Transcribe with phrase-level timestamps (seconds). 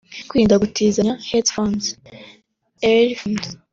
[0.27, 3.45] Kwirinda gutizanya headphones/earphones